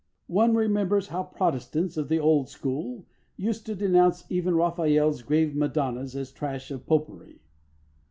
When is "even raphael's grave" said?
4.31-5.55